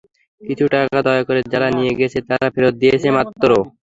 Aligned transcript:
কিছু 0.41 0.65
টাকা 0.73 0.97
দয়া 1.07 1.23
করে 1.27 1.39
যারা 1.53 1.67
নিয়ে 1.77 1.93
গেছে, 1.99 2.19
তারা 2.29 2.47
ফেরত 2.53 2.73
দিয়েছে 2.81 3.07
মাত্র। 3.17 3.49